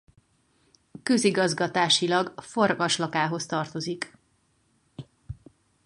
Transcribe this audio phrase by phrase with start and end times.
[1.03, 4.13] Közigazgatásilag Farkaslakához tartozik.